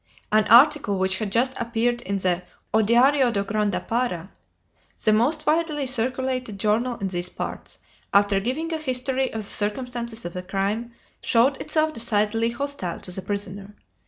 An 0.31 0.45
article 0.47 0.97
which 0.97 1.19
had 1.19 1.31
just 1.31 1.53
appeared 1.61 2.01
in 2.01 2.17
the 2.17 2.41
O 2.73 2.81
Diario 2.81 3.29
d'o 3.31 3.43
Grand 3.43 3.71
Para, 3.87 4.31
the 5.03 5.13
most 5.13 5.45
widely 5.45 5.85
circulated 5.85 6.59
journal 6.59 6.97
in 6.97 7.09
these 7.09 7.29
parts, 7.29 7.77
after 8.11 8.39
giving 8.39 8.73
a 8.73 8.79
history 8.79 9.31
of 9.31 9.41
the 9.41 9.53
circumstances 9.53 10.25
of 10.25 10.33
the 10.33 10.41
crime, 10.41 10.91
showed 11.21 11.57
itself 11.61 11.93
decidedly 11.93 12.49
hostile 12.49 12.99
to 13.01 13.11
the 13.11 13.21
prisoner. 13.21 13.75